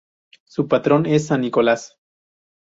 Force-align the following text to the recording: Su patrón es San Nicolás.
Su 0.45 0.67
patrón 0.67 1.05
es 1.05 1.27
San 1.27 1.41
Nicolás. 1.41 1.99